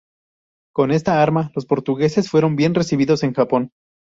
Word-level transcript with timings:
Con 0.73 0.89
esta 0.89 1.21
arma, 1.21 1.51
los 1.53 1.67
portugueses 1.67 2.27
fueron 2.27 2.55
bien 2.55 2.73
recibidos 2.73 3.21
en 3.21 3.33
Japón. 3.35 3.69